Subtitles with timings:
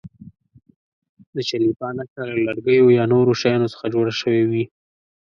[1.35, 4.63] د چلیپا نښه له لرګیو یا نورو شیانو څخه جوړه شوې وي.